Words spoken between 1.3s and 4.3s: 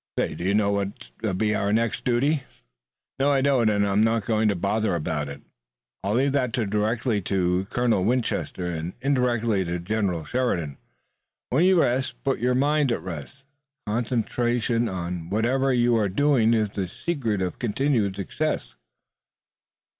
be our next duty?" "No, I don't, and I'm not